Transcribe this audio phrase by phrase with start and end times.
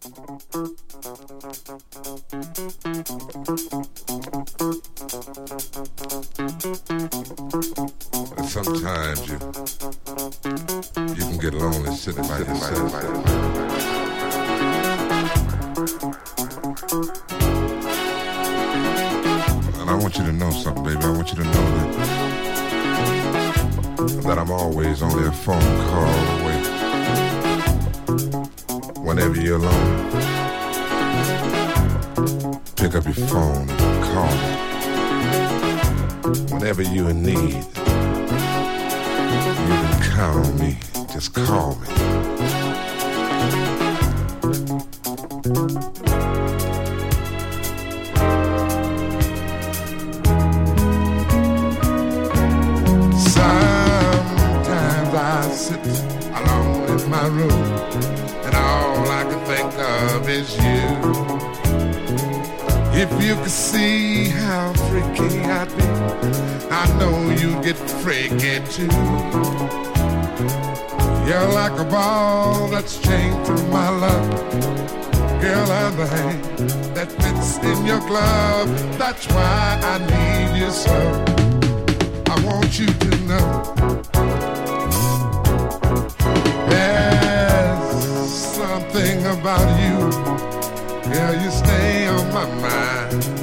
[0.00, 0.48] Sometimes
[9.28, 9.36] you
[11.14, 12.94] you can get lonely sitting by yourself.
[19.80, 21.04] And I want you to know something, baby.
[21.04, 22.00] I want you to know that
[24.22, 26.59] that I'm always only a phone call away.
[29.10, 30.12] Whenever you're alone,
[32.76, 34.52] pick up your phone and call me.
[36.52, 37.64] Whenever you're in need, you
[39.66, 40.78] can count on me.
[41.12, 41.88] Just call me.
[63.02, 65.84] If you could see how freaky I'd be,
[66.70, 68.92] I know you'd get freaky too.
[71.26, 74.30] You're like a ball that's chained to my love.
[75.40, 76.44] Girl, I'm the hand
[76.94, 78.68] that fits in your glove.
[78.98, 80.98] That's why I need you so.
[82.28, 83.74] I want you to know.
[86.68, 90.29] There's something about you.
[91.12, 93.39] Girl, you stay on my mind.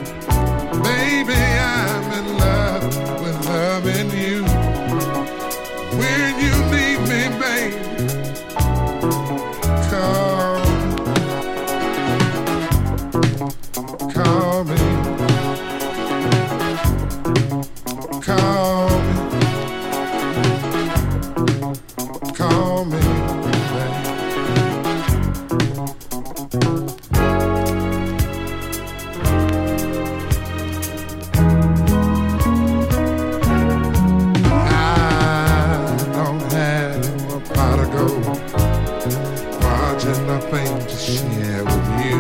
[40.97, 42.19] Share with you.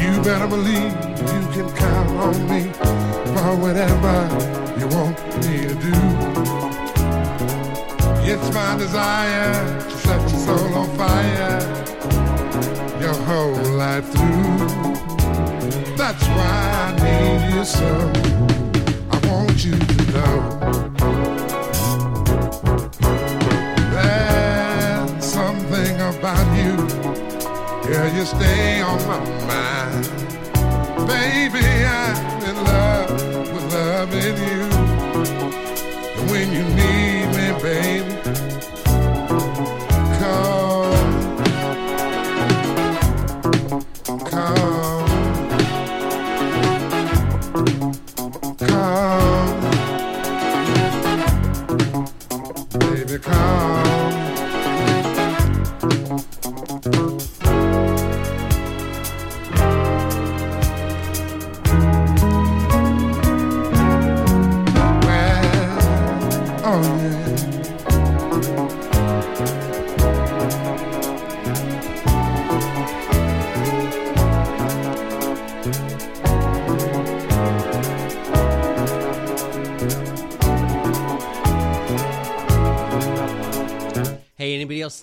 [0.00, 0.92] You better believe
[1.34, 2.72] you can count on me
[3.34, 4.16] for whatever
[4.78, 5.96] you want me to do.
[8.26, 11.84] It's my desire to set your soul on fire
[13.00, 14.58] your whole life through.
[15.96, 18.12] That's why I need you so.
[19.10, 21.03] I want you to know.
[28.24, 30.04] Stay on my mind.
[31.06, 34.62] Baby, I'm in love with loving you.
[36.16, 38.14] And when you need me, baby,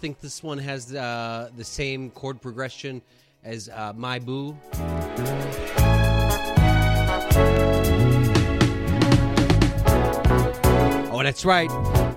[0.01, 3.03] think this one has uh, the same chord progression
[3.43, 4.57] as uh, My Boo?
[11.13, 11.69] Oh, that's right.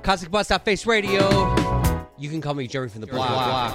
[0.03, 1.29] Cosmic Bus Face Radio.
[2.17, 3.75] You can call me Jerry from the block.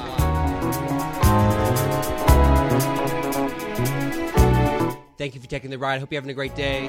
[5.20, 6.00] Thank you for taking the ride.
[6.00, 6.88] Hope you're having a great day.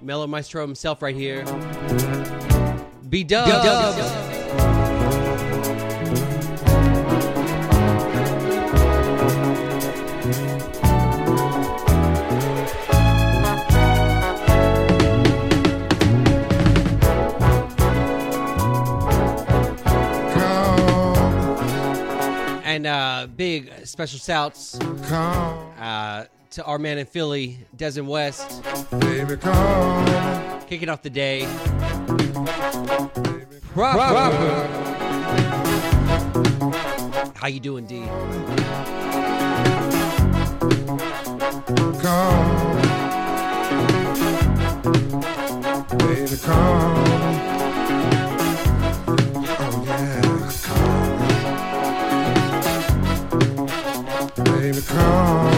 [0.00, 1.44] Mellow Maestro himself right here.
[3.10, 3.48] B Dub.
[22.64, 28.62] And uh, big special shouts uh, to our man in Philly, Desmond West,
[29.00, 30.60] baby, come.
[30.68, 31.48] kicking off the day.
[33.72, 34.66] Proper.
[37.36, 38.02] How you doing, D?
[42.02, 42.76] Come.
[45.98, 46.94] Baby, come.
[49.62, 50.22] Oh, yeah,
[54.34, 54.44] come.
[54.44, 55.49] Baby, come.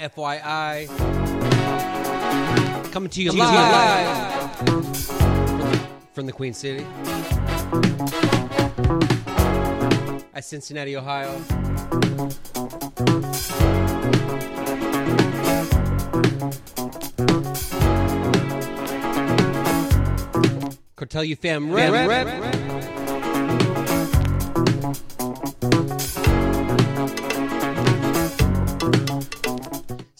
[0.00, 0.86] FYI,
[2.90, 4.50] coming to you live
[6.14, 6.86] from the Queen City
[10.34, 11.38] at Cincinnati, Ohio.
[20.96, 22.99] Cartel you fam rep.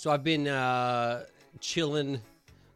[0.01, 1.25] So I've been uh,
[1.61, 2.23] chilling,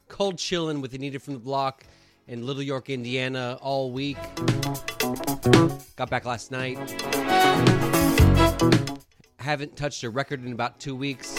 [0.08, 1.82] cold chilling with Anita from the block
[2.28, 4.18] in Little York, Indiana all week.
[5.96, 6.76] Got back last night.
[9.38, 11.30] Haven't touched a record in about two weeks.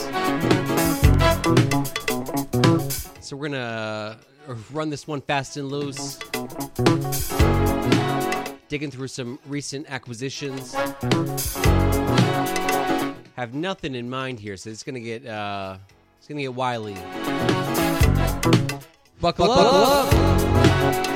[3.22, 4.18] So we're gonna
[4.48, 6.18] uh, run this one fast and loose.
[8.70, 10.76] Digging through some recent acquisitions.
[13.36, 15.76] Have nothing in mind here, so it's gonna get uh,
[16.18, 16.96] it's gonna get wily.
[19.20, 21.15] Buckle, up.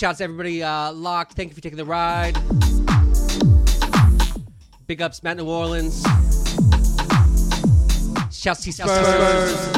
[0.00, 1.34] Big shouts to everybody uh, locked.
[1.34, 2.32] Thank you for taking the ride.
[4.86, 6.02] Big ups, Matt New Orleans.
[8.32, 9.76] To Spurs.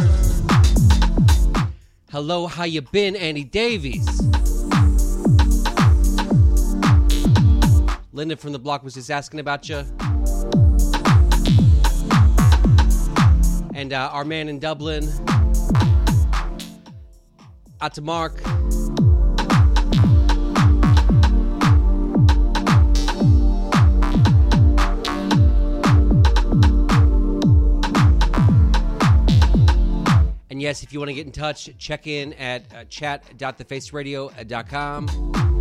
[2.12, 4.06] Hello, how you been, Andy Davies?
[8.12, 9.78] Linda from the block was just asking about you.
[13.74, 15.08] And uh, our man in Dublin,
[17.80, 18.40] out to Mark.
[30.92, 35.51] If you want to get in touch, check in at uh, chat.thefaceradio.com.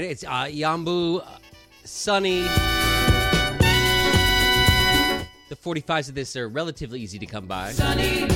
[0.00, 0.10] right.
[0.10, 1.38] It's uh, Yambu, uh,
[1.84, 2.42] Sunny.
[5.48, 7.72] The 45s of this are relatively easy to come by.
[7.72, 8.28] Sunny.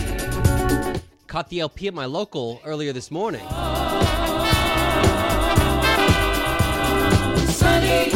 [1.27, 3.47] Caught the LP at my local earlier this morning.
[7.49, 8.11] Sunny,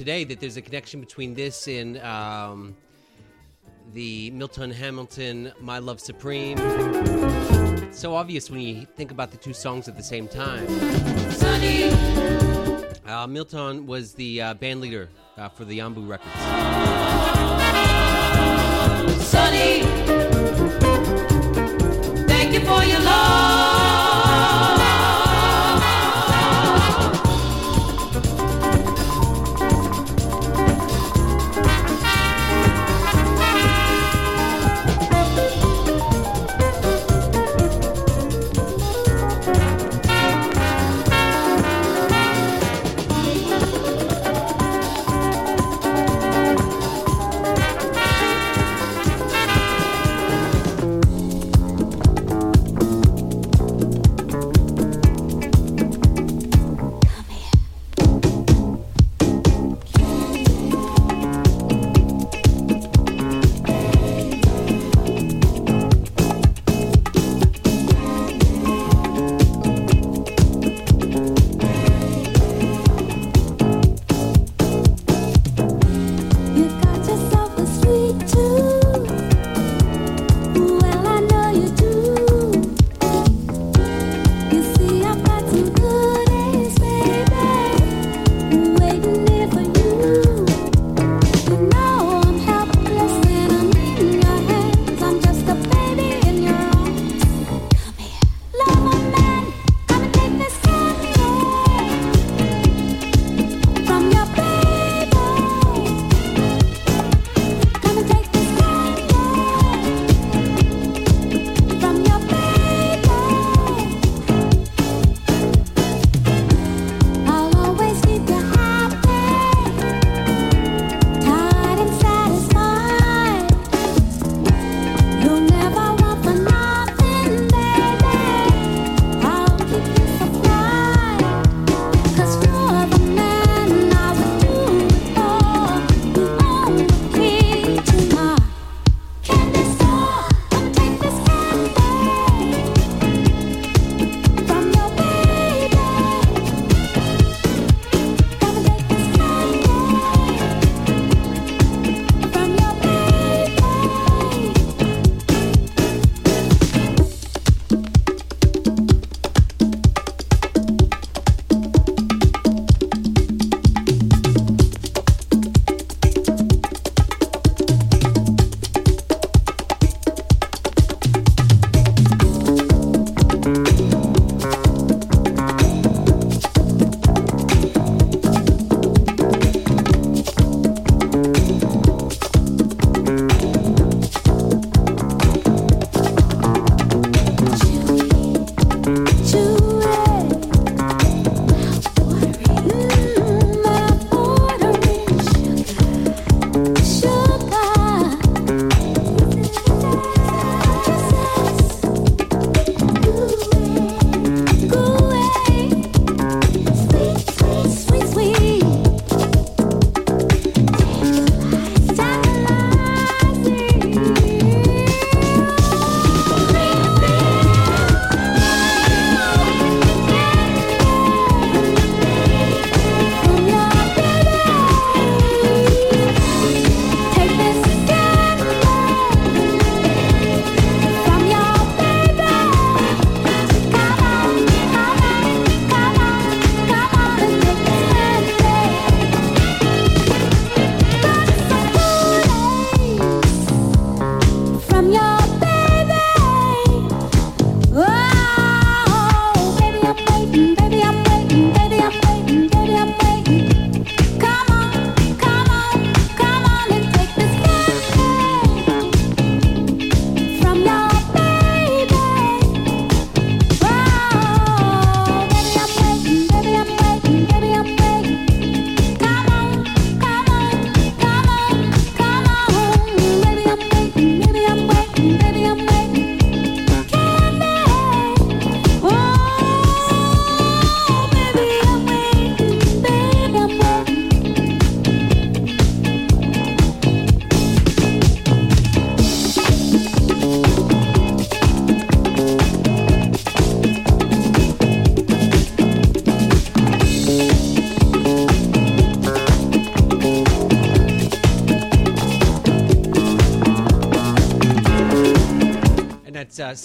[0.00, 2.74] today that there's a connection between this and um,
[3.92, 6.56] the Milton Hamilton My Love Supreme.
[6.58, 10.66] It's so obvious when you think about the two songs at the same time.
[11.32, 11.90] Sunny.
[13.04, 16.32] Uh, Milton was the uh, band leader uh, for the Yambu Records.
[19.22, 19.82] Sunny,
[22.26, 23.69] thank you for your love.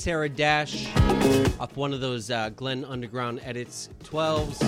[0.06, 0.86] Sarah Dash
[1.60, 4.60] off one of those uh, Glenn Underground edits 12s.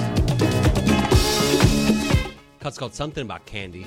[2.60, 3.86] Cut's called Something About Candy.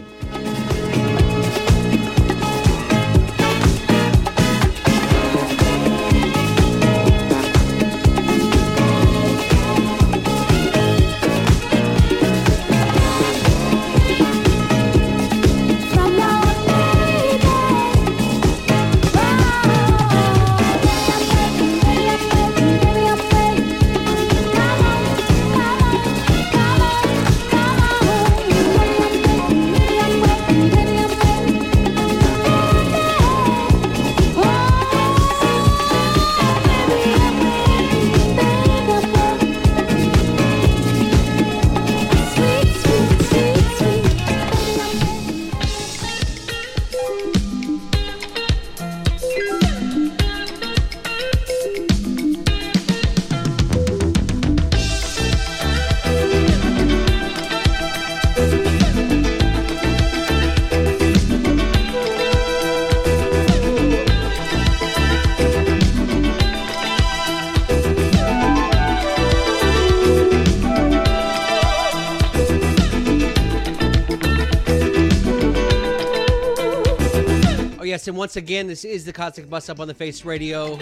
[78.21, 80.79] Once again, this is the Cosmic Bus Stop on the Face Radio.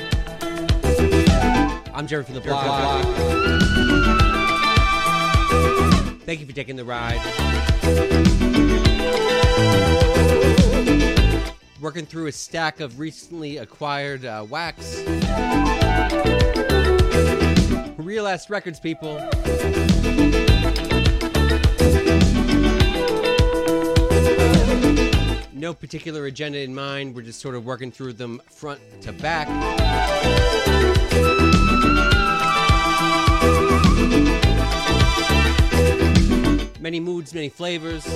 [1.95, 3.05] I'm Jerry from the block.
[6.23, 7.21] Thank you for taking the ride.
[11.81, 14.99] Working through a stack of recently acquired uh, wax.
[17.99, 19.17] Real ass records, people.
[25.59, 27.17] No particular agenda in mind.
[27.17, 29.49] We're just sort of working through them front to back.
[36.81, 38.07] Many moods, many flavors.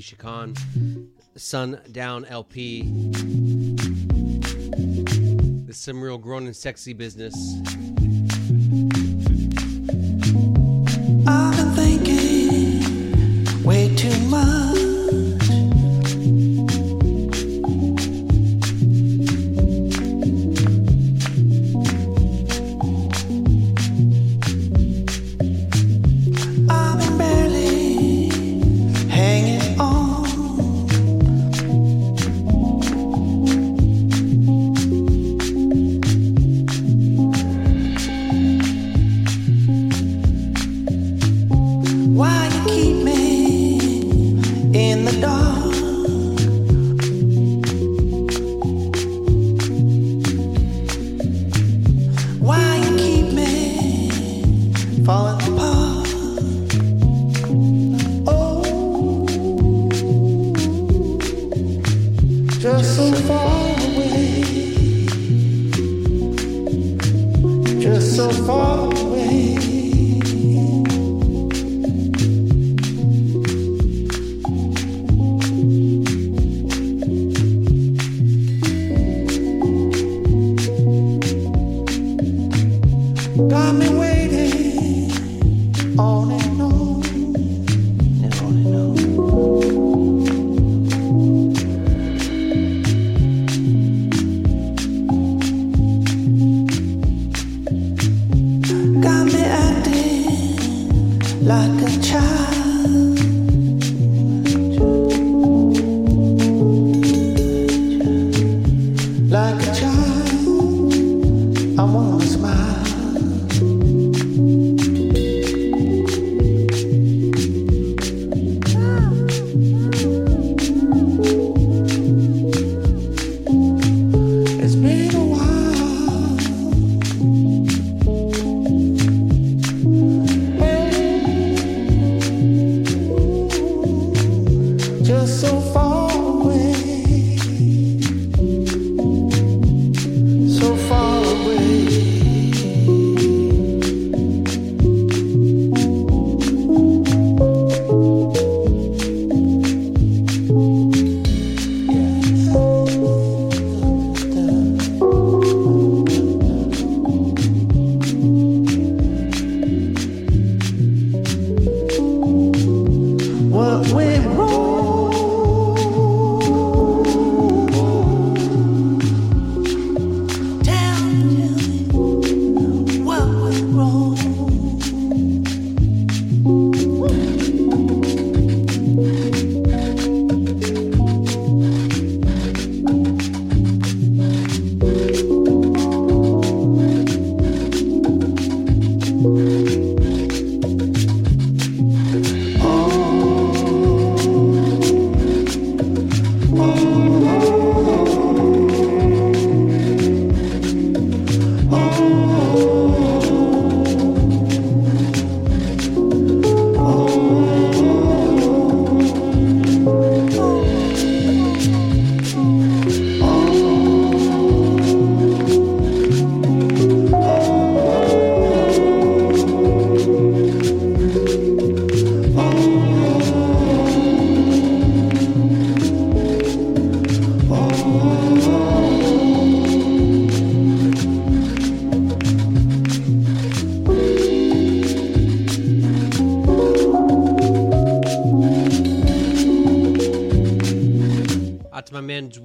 [0.00, 0.54] Eddie Chacon
[1.36, 2.84] Sundown LP.
[5.66, 7.34] This is some real grown and sexy business.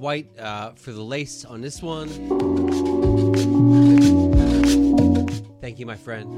[0.06, 2.06] Dwight uh, for the lace on this one.
[5.60, 6.30] Thank you, my friend.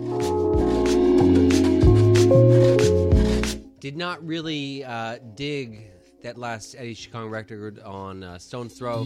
[3.78, 5.90] Did not really uh, dig
[6.22, 9.04] that last Eddie Chacon record on uh, Stone's Throw.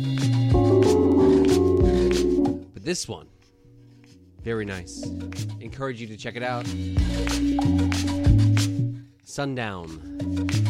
[2.72, 3.26] But this one,
[4.44, 5.04] very nice.
[5.58, 6.68] Encourage you to check it out.
[9.24, 10.61] Sundown.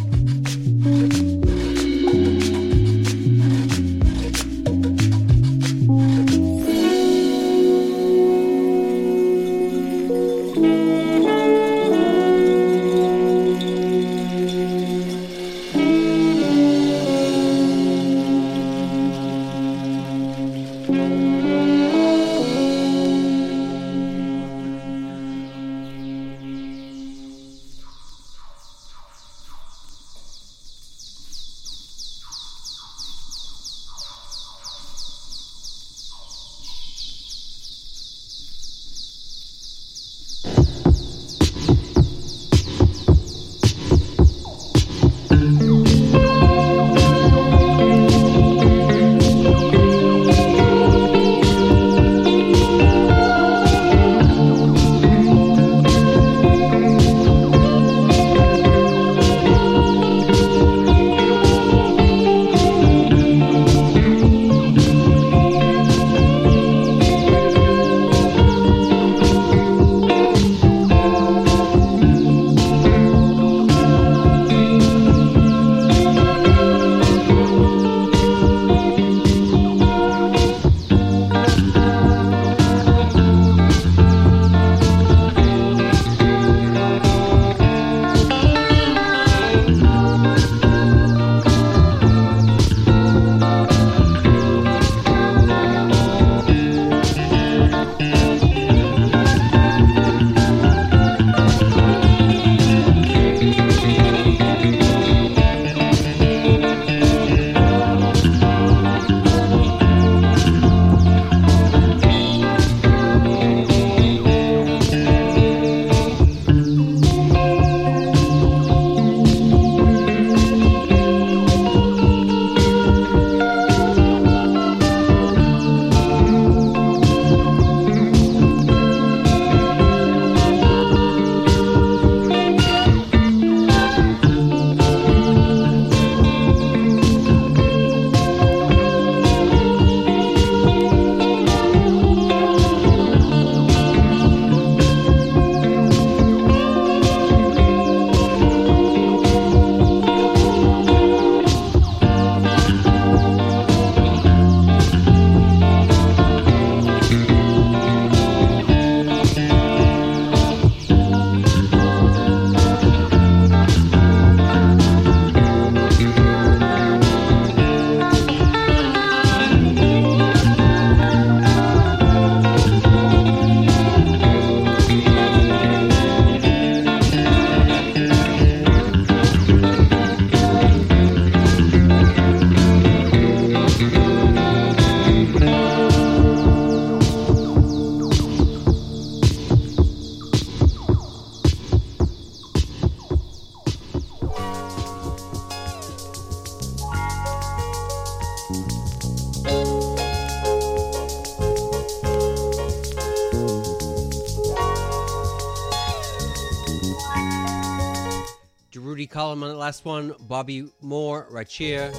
[209.83, 211.93] last one, Bobby Moore, right here.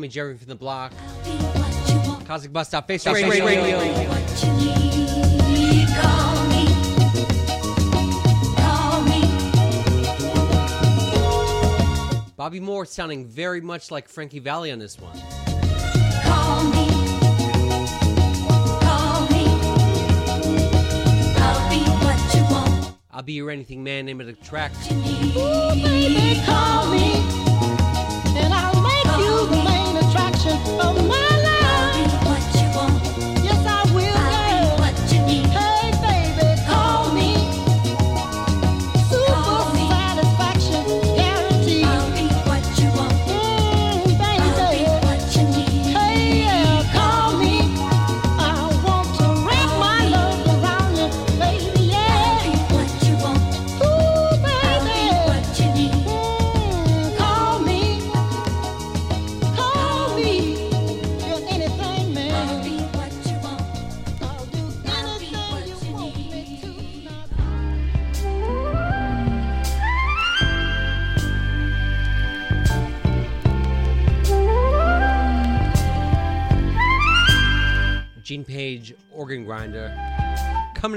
[0.00, 0.92] me Jeremy from the block.
[2.26, 3.28] Cosmic Bus Stop Face Radio.
[3.28, 3.80] Radio.
[3.80, 4.30] Radio.
[12.40, 15.12] Bobby Moore sounding very much like Frankie Valli on this one.
[16.22, 16.88] Call me.
[18.80, 19.44] Call me.
[21.36, 22.94] I'll, be what you want.
[23.10, 24.72] I'll be your anything man, name it a track.
[24.90, 27.12] Ooh, baby, call me,
[28.38, 29.59] and I'll make call you
[30.42, 31.49] passion of my life.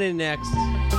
[0.04, 0.93] In next.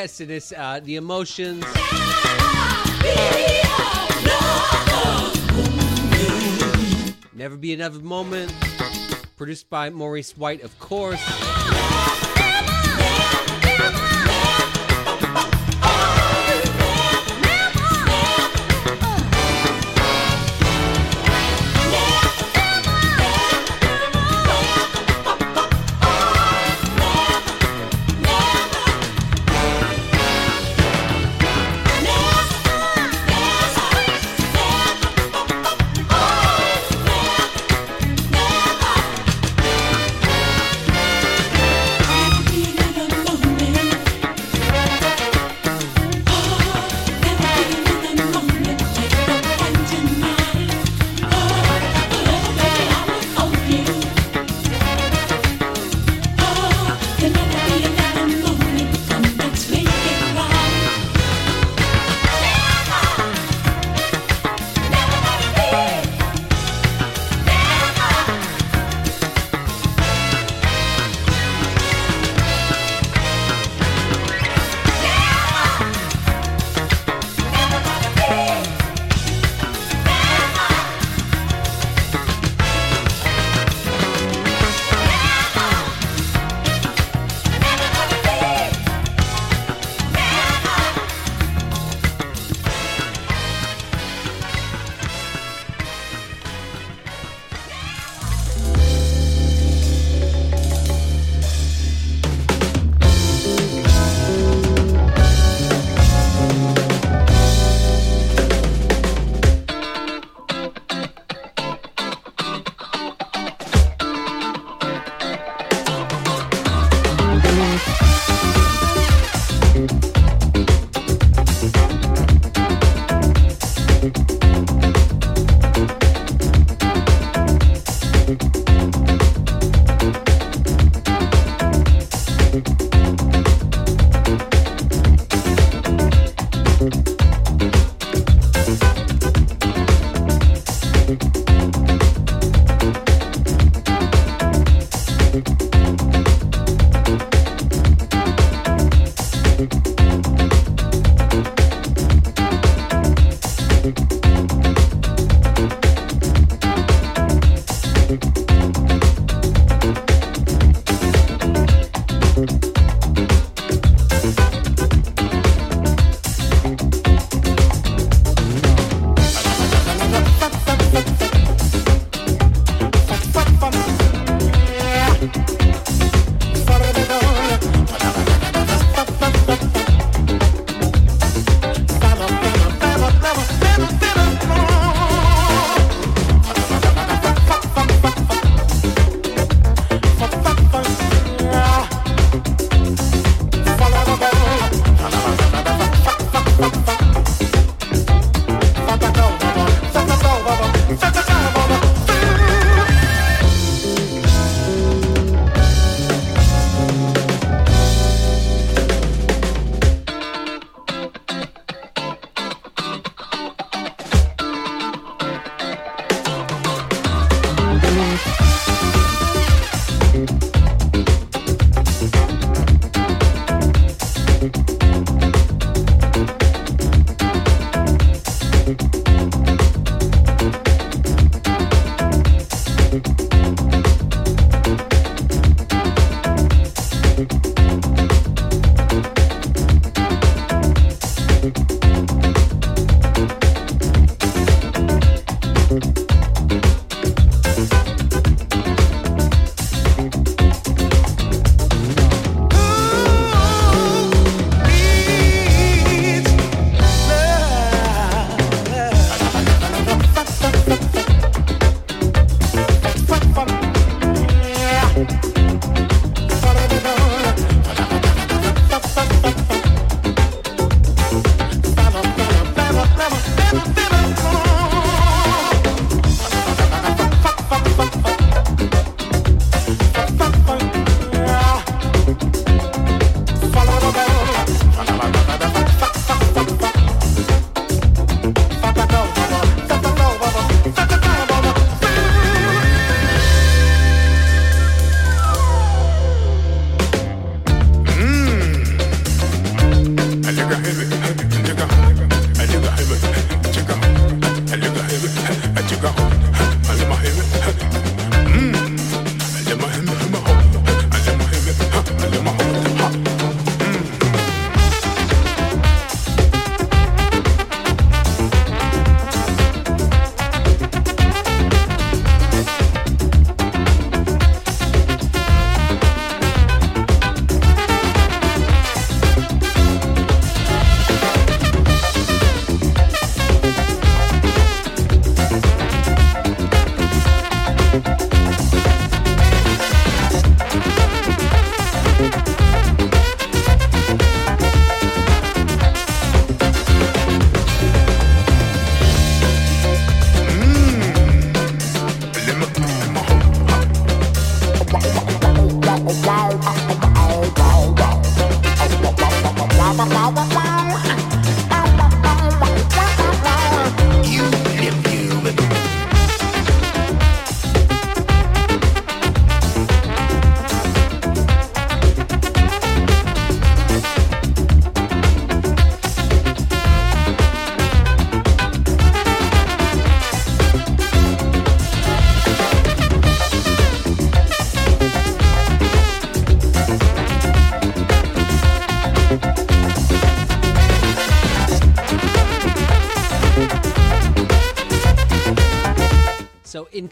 [0.00, 1.64] Yes, uh, the emotions.
[7.34, 8.54] Never be another moment.
[9.36, 11.18] Produced by Maurice White, of course.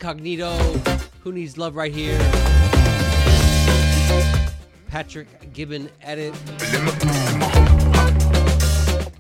[0.07, 0.57] Incognito,
[1.25, 2.17] Who Needs Love right here.
[4.87, 6.33] Patrick Gibin edit.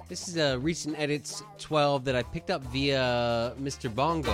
[0.08, 3.92] This is a recent edits 12 that I picked up via Mr.
[3.92, 4.32] Bongo.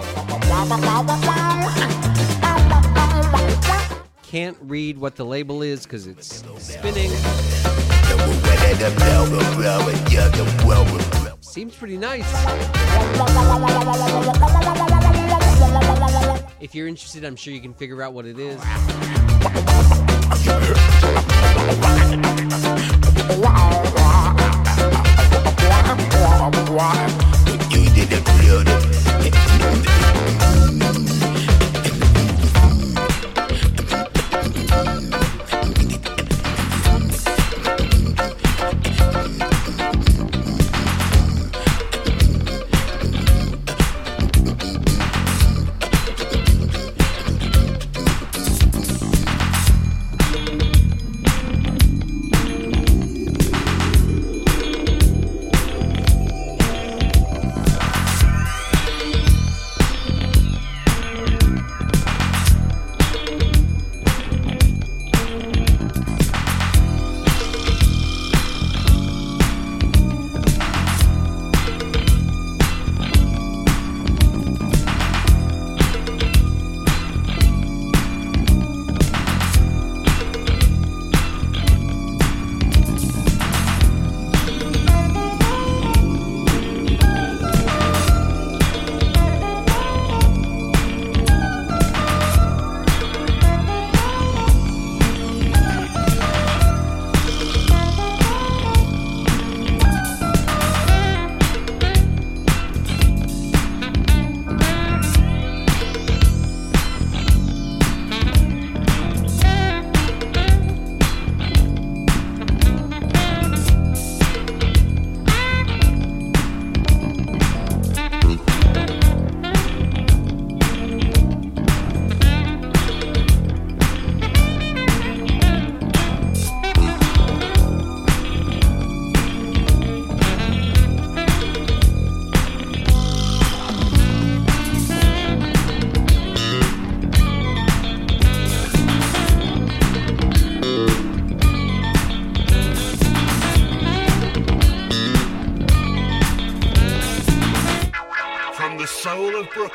[4.23, 7.13] Can't read what the label is because it's spinning.
[11.41, 12.31] Seems pretty nice.
[16.63, 18.61] If you're interested, I'm sure you can figure out what it is.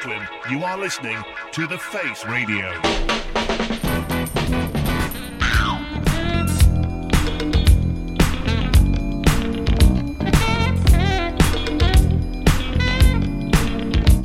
[0.08, 2.72] Brooklyn, you are listening to The Face Radio.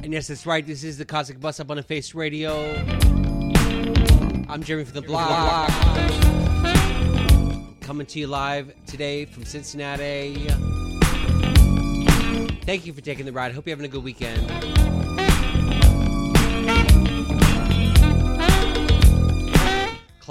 [0.03, 0.65] And yes, that's right.
[0.65, 2.77] This is the Cosmic Bus Stop on the Face Radio.
[4.49, 5.69] I'm Jeremy from the block.
[7.81, 10.47] Coming to you live today from Cincinnati.
[12.65, 13.53] Thank you for taking the ride.
[13.53, 14.82] Hope you're having a good weekend.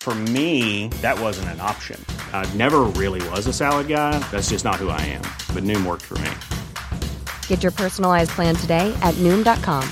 [0.00, 2.02] For me, that wasn't an option.
[2.32, 4.18] I never really was a salad guy.
[4.30, 5.22] That's just not who I am.
[5.52, 6.30] But Noom worked for me.
[7.46, 9.86] Get your personalized plan today at Noom.com.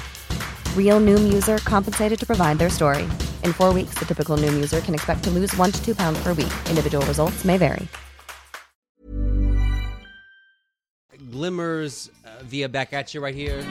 [0.75, 3.03] Real Noom user compensated to provide their story.
[3.45, 6.19] In four weeks, the typical Noom user can expect to lose one to two pounds
[6.23, 6.53] per week.
[6.71, 7.87] Individual results may vary.
[11.31, 13.63] Glimmers uh, via back at you right here.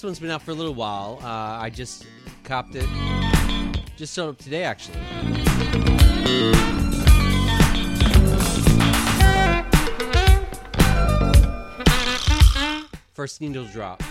[0.00, 1.18] This one's been out for a little while.
[1.22, 1.26] Uh,
[1.60, 2.06] I just
[2.42, 2.88] copped it.
[3.98, 4.96] Just showed up today, actually.
[13.12, 14.02] First needle drop.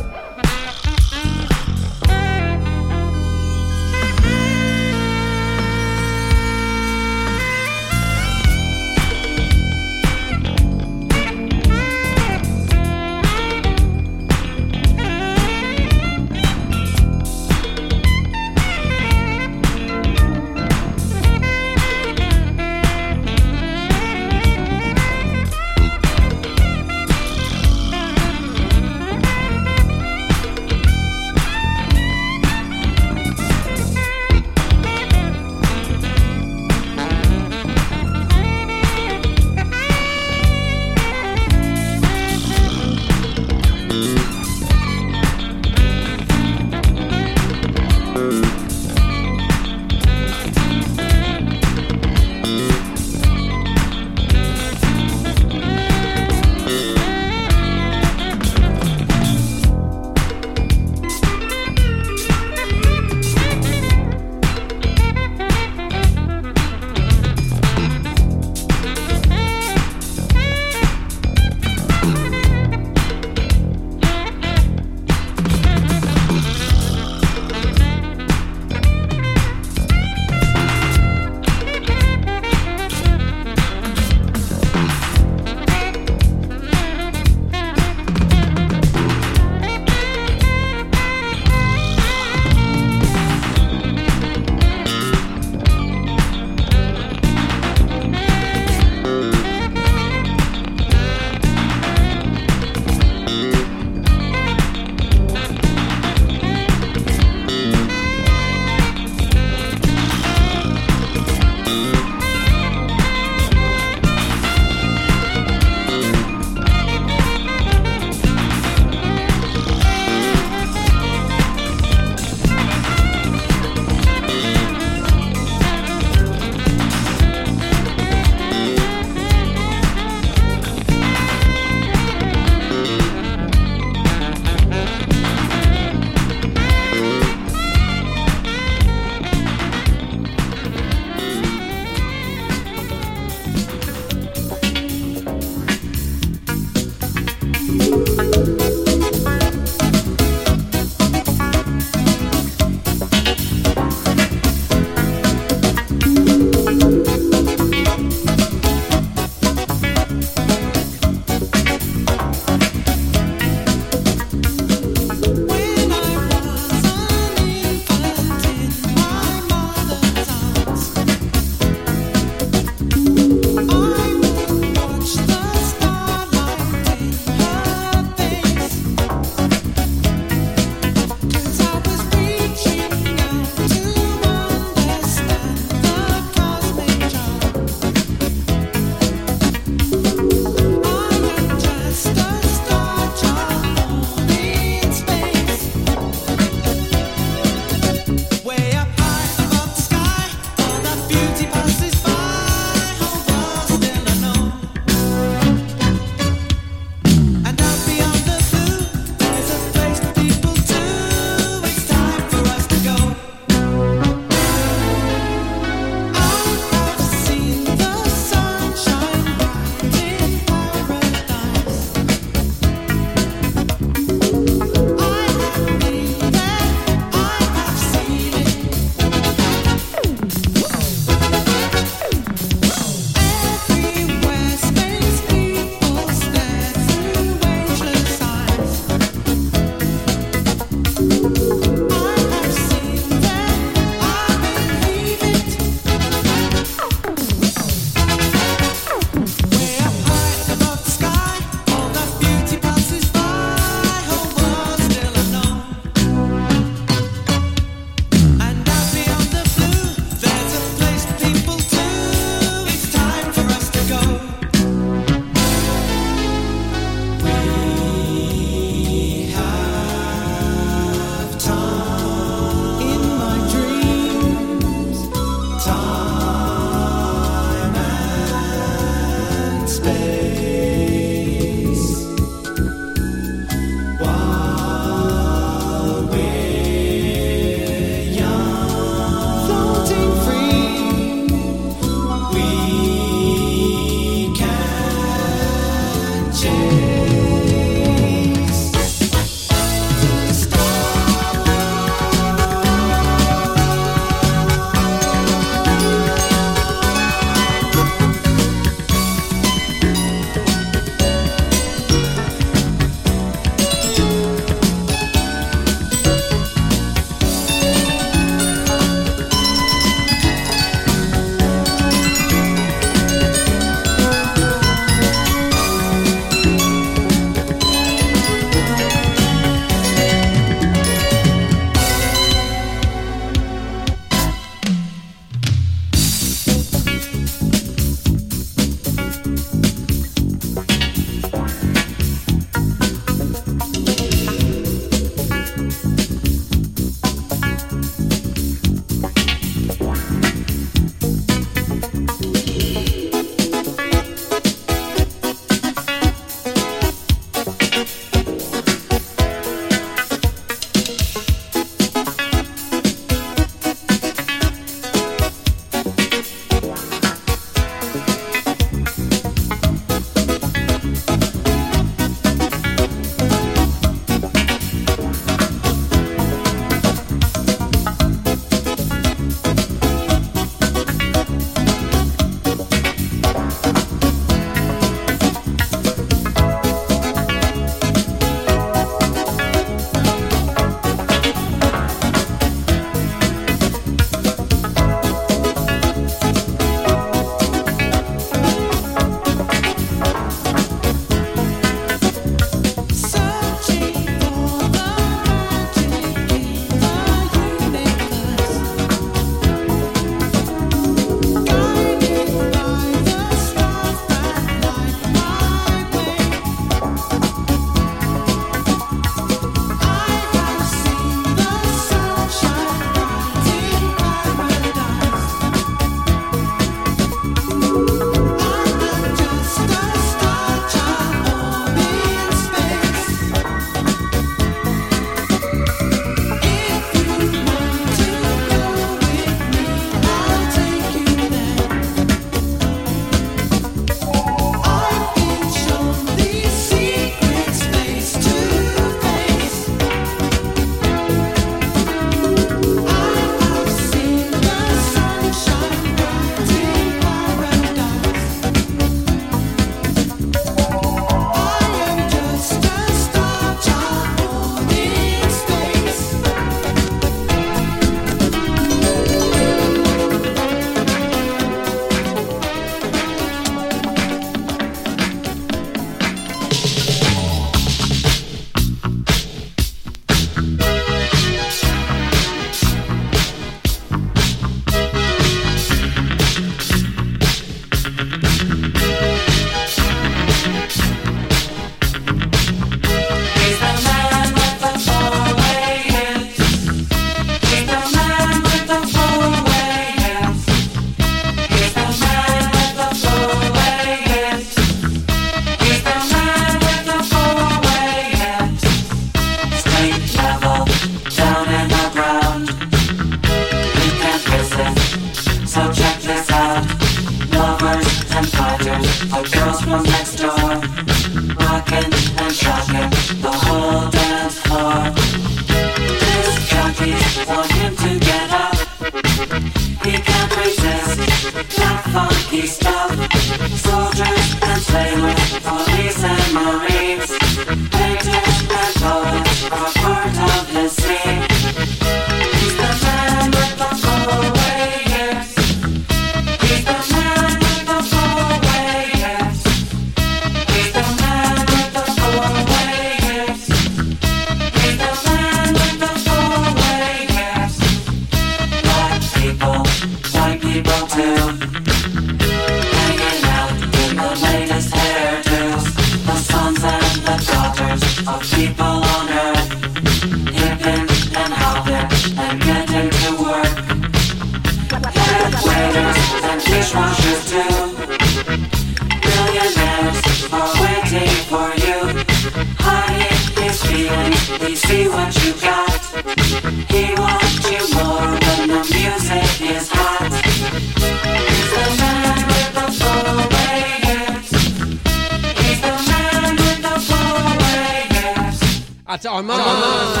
[599.04, 599.42] That's Armand.
[599.42, 600.00] Armand.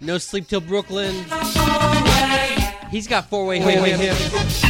[0.00, 1.14] No sleep till Brooklyn.
[2.90, 4.63] He's got four-way hips.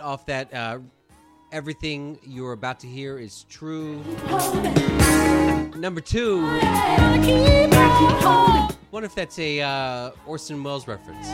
[0.00, 0.78] off that uh,
[1.52, 4.02] Everything You're About to Hear Is True.
[5.76, 6.42] Number two.
[8.90, 11.28] Wonder if that's a uh, Orson Welles reference.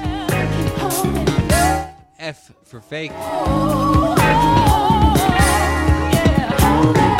[2.18, 3.12] F for fake.
[3.14, 5.14] Oh, oh, oh,
[6.94, 7.19] yeah.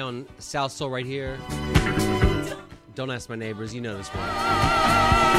[0.00, 1.38] on South Soul right here.
[2.94, 5.34] Don't ask my neighbors, you know this one.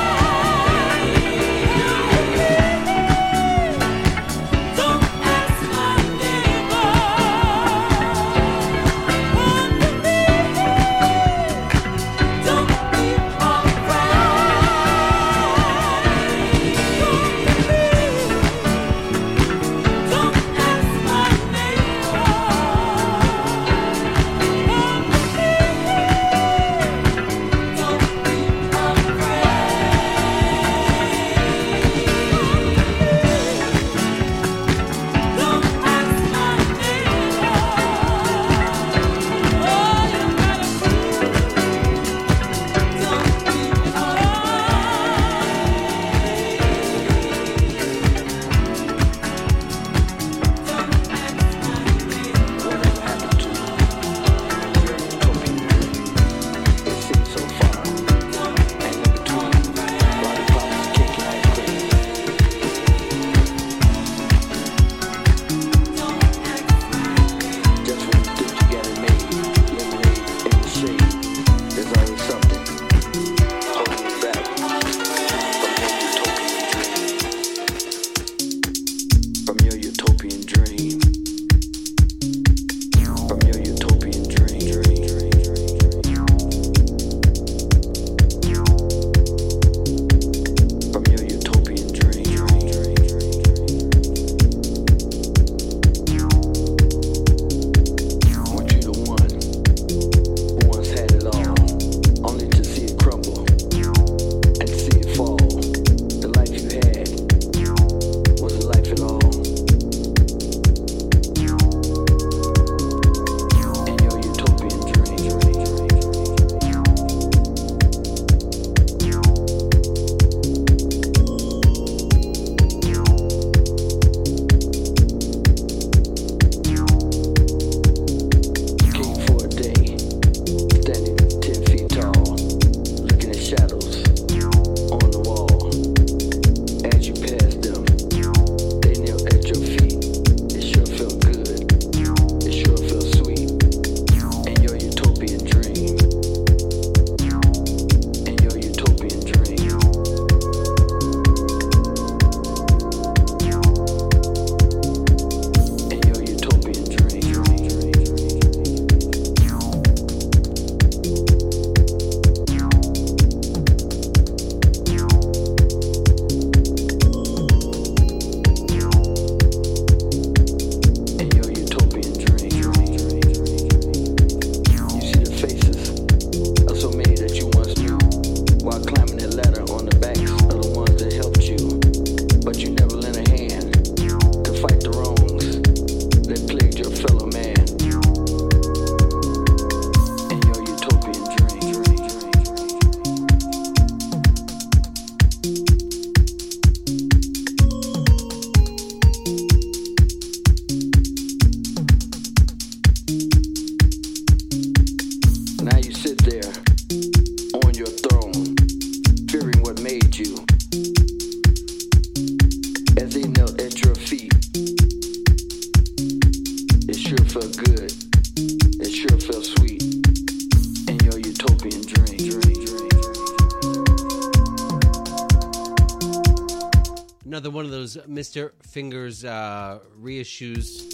[228.07, 228.51] Mr.
[228.63, 230.93] Fingers uh, reissues.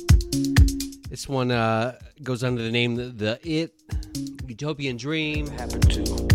[1.09, 3.73] This one uh, goes under the name The It,
[4.47, 5.47] Utopian Dream.
[5.47, 6.30] Happened to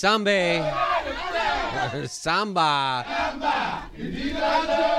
[0.00, 0.40] Sambe.
[2.22, 2.70] Samba.
[4.04, 4.95] ìfọ̀nìṣọ̀nà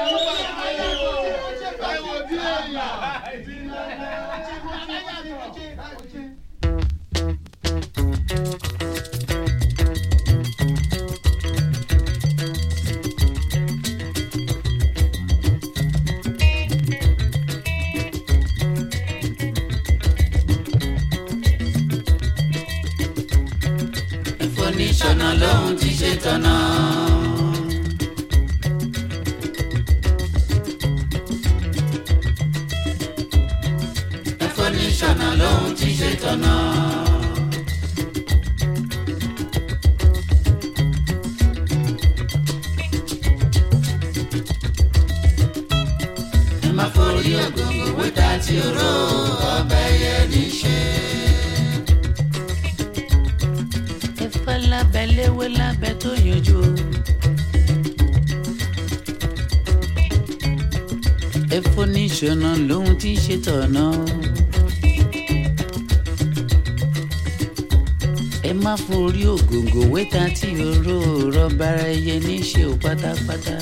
[73.30, 73.57] ò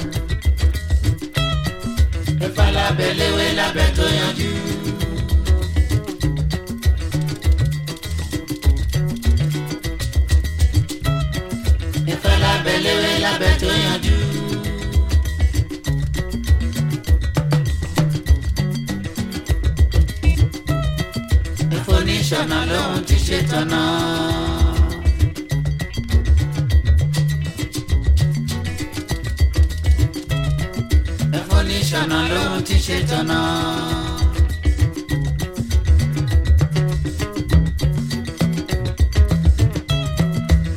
[31.96, 33.40] níṣọ̀nà lòun ti ṣe tọ̀nà.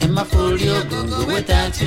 [0.05, 1.87] ẹ má forí ògòngò wẹ́ta tí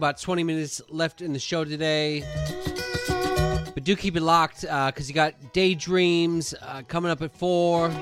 [0.00, 2.24] about 20 minutes left in the show today.
[3.74, 7.88] But do keep it locked because you got Daydreams uh, coming up at 4.
[7.88, 7.98] And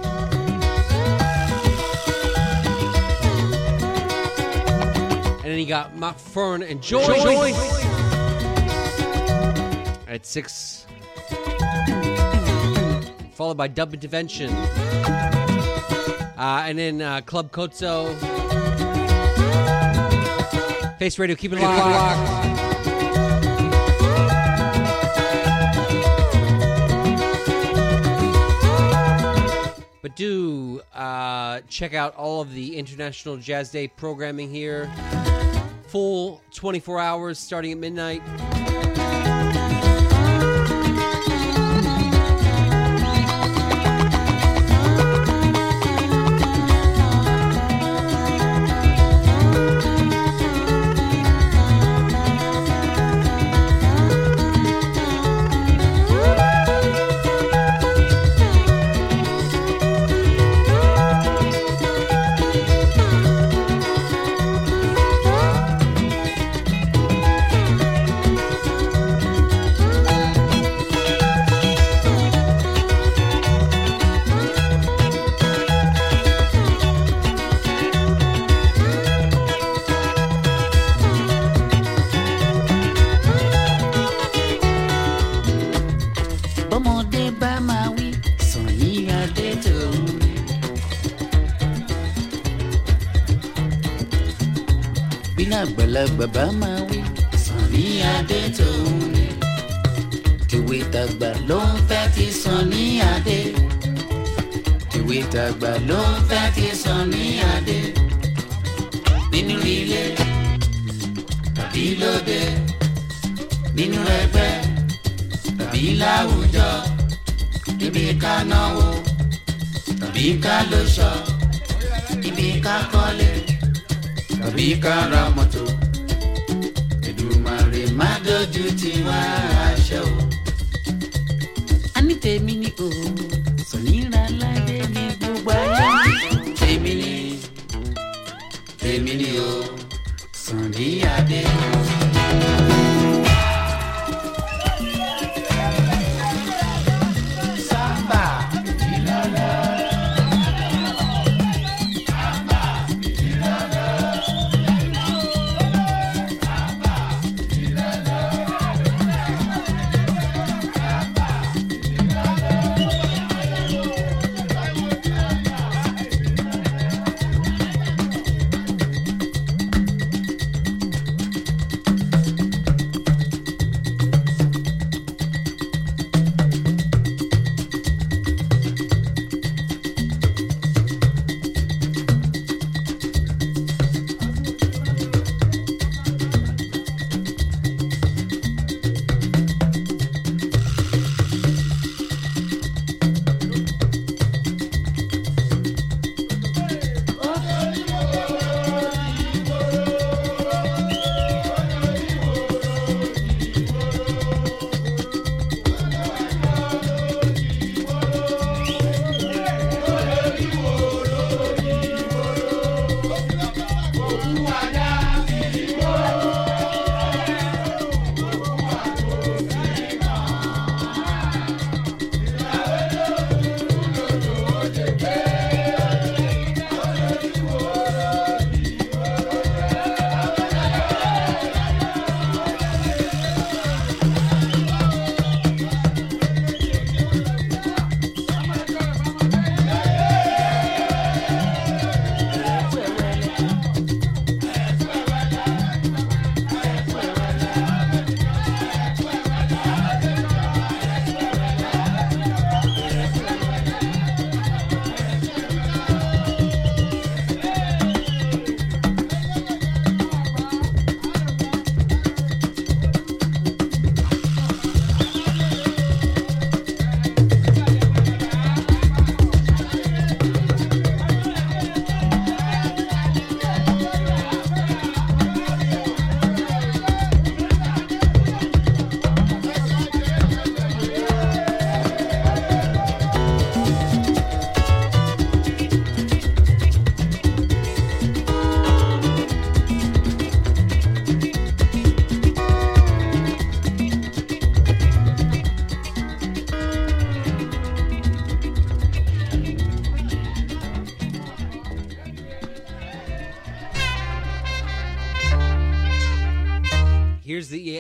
[5.43, 7.03] then you got Mark Fern and Joy.
[10.07, 10.87] At 6.
[13.33, 14.53] Followed by Dub Intervention.
[16.39, 18.15] Uh, and then uh, Club Kotso.
[20.99, 22.59] Face Radio, keep it locked.
[30.03, 34.91] But do uh, check out all of the International Jazz Day programming here.
[35.87, 38.21] Full 24 hours starting at midnight.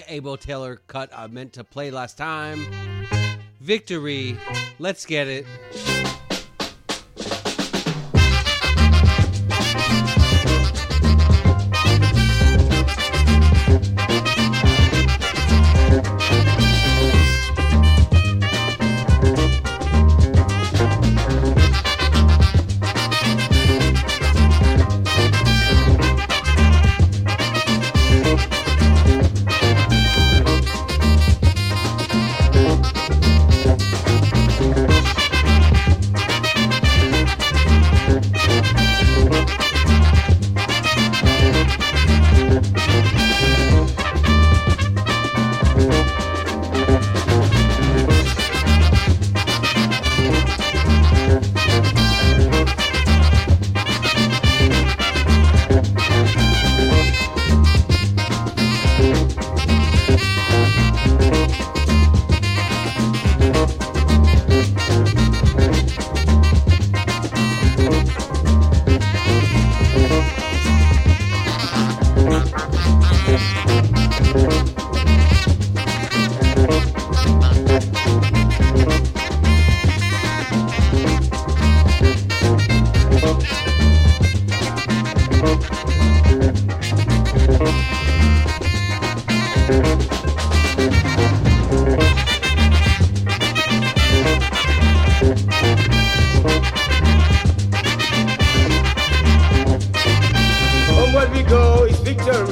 [0.08, 2.66] Ebo Taylor cut I meant to play last time.
[3.60, 4.36] Victory.
[4.78, 5.46] Let's get it.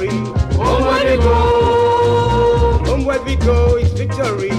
[0.09, 0.59] Victory.
[0.59, 2.93] Onward we go.
[2.93, 4.51] Onward we go is victory.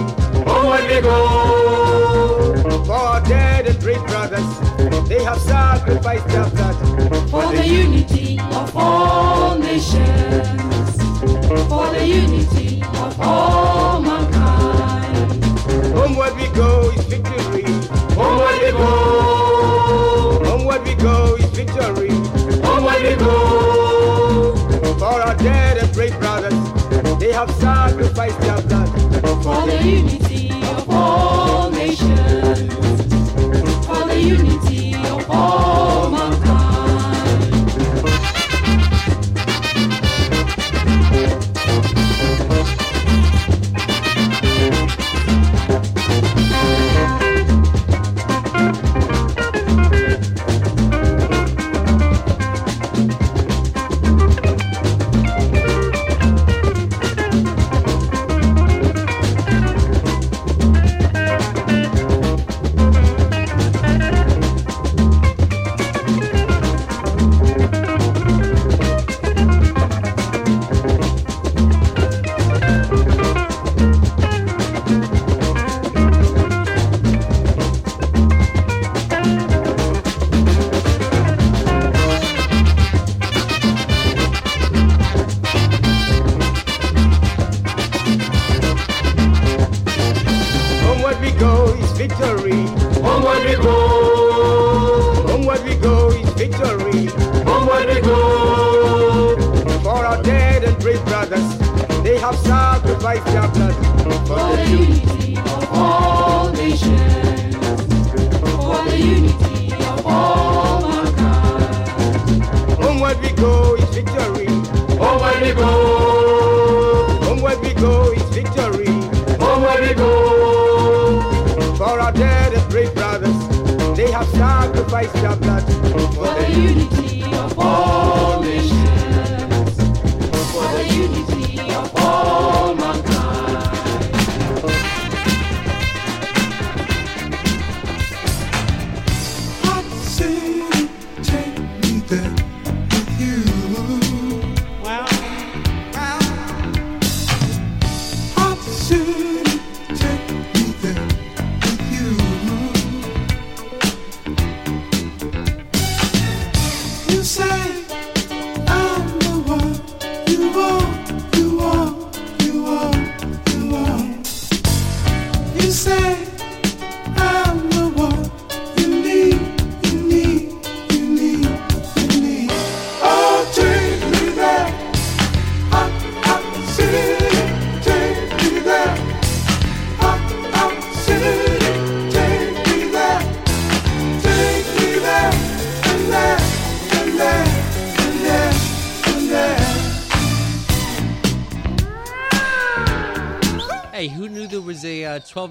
[0.47, 2.85] Onward we go.
[2.85, 8.77] For our dead and brave brothers, they have sacrificed their blood For the unity of
[8.77, 10.47] all nations.
[11.69, 15.45] For the unity of all mankind.
[15.97, 17.65] Onward we go is victory.
[18.17, 20.53] Onward we go.
[20.53, 22.11] Onward we go is victory.
[22.65, 23.78] Onward we go
[25.35, 27.19] dead and brothers.
[27.19, 28.89] They have sacrificed their blood
[29.43, 32.75] for the unity of all nations.
[33.87, 34.68] For the unity.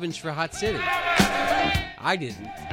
[0.07, 0.79] ovens for Hot City.
[1.99, 2.66] I didn't.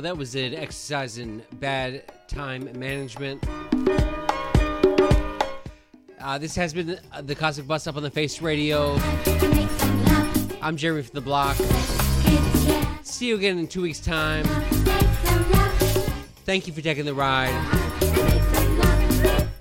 [0.00, 3.46] Well, that was an exercise in bad time management.
[6.18, 8.96] Uh, this has been the Cosmic Bus Stop on the Face Radio.
[10.62, 11.54] I'm Jeremy from the Block.
[13.02, 14.46] See you again in two weeks' time.
[16.46, 17.52] Thank you for taking the ride.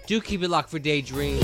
[0.07, 1.43] Do keep it locked for Daydream.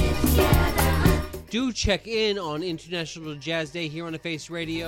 [1.49, 4.87] Do check in on International Jazz Day here on the Face Radio.